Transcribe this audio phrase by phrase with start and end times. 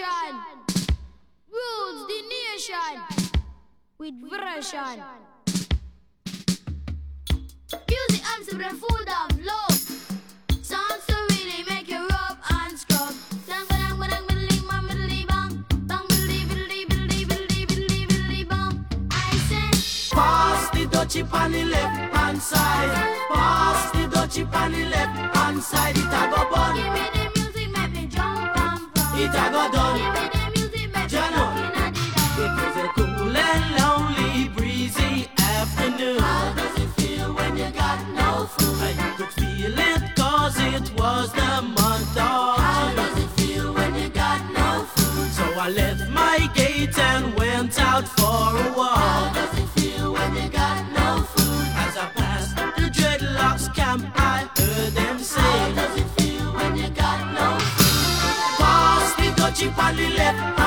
[0.00, 0.40] generation
[1.50, 2.96] rules the nation
[3.98, 5.02] with version.
[7.88, 9.80] Music arms to the food of love.
[10.62, 13.14] Songs to really make you rub and scrub.
[20.12, 23.16] Pass the dutchie on the left hand side.
[23.32, 25.96] Pass the dutchie on the left hand side.
[25.96, 26.76] It a go bun.
[26.76, 29.20] give me the music, make me jump and from.
[29.20, 29.89] It a go Give done.
[41.52, 45.30] How does it feel when you got no food?
[45.32, 49.34] So I left my gate and went out for a How walk.
[49.34, 51.66] does it feel when you got no food?
[51.84, 56.76] As I passed the dreadlocks camp, I heard them How say, does it feel when
[56.76, 57.90] you got no food?
[59.60, 60.59] The on the left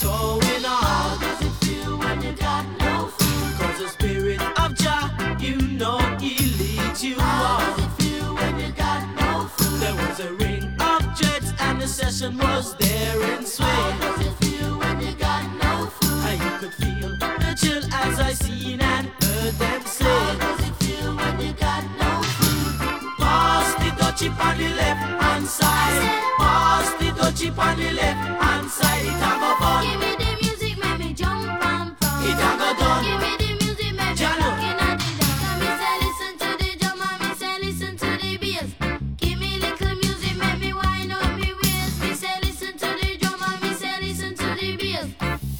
[0.00, 3.58] what was going How does it feel when you got no food?
[3.58, 7.76] Cause the spirit of Jah, you know he leads you How on.
[7.76, 9.80] does it feel when you got no food?
[9.80, 14.34] There was a ring of jets and the session was there in How does it
[14.44, 16.24] feel when you got no food?
[16.28, 20.74] And you could feel the chill as I seen and heard them How does it
[20.84, 23.18] feel when you got no food?
[23.18, 26.22] Pass the dutchie on the left hand side.
[26.38, 28.41] Pass the dutchie on the left
[28.80, 29.04] hand side.
[29.04, 29.70] It a go.
[29.82, 31.96] Give me the music, make me jump from.
[32.24, 33.04] It a go done.
[33.04, 35.36] Give me the music, make me looking at the dawn.
[35.42, 38.70] Come me say listen to the drum and me say listen to the bass.
[39.18, 42.00] Give me little music, make me wind up me waist.
[42.02, 45.06] Me say listen to the drum and me say listen to the bass.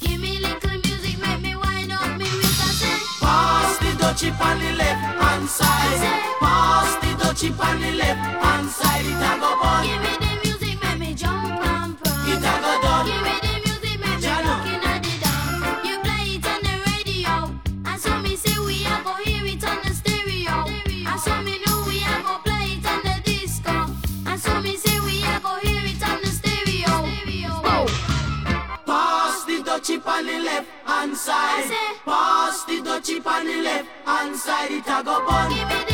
[0.01, 2.61] Give me little music, make me wind up me waist.
[2.61, 6.01] I say, Pass the dutchie on the left hand side.
[6.39, 8.12] Pass the dutchie on the left
[31.15, 31.71] hand.
[32.05, 34.71] Pass the dutchie on the left hand side.
[34.71, 35.92] It a go bun.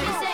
[0.00, 0.27] 谢谢。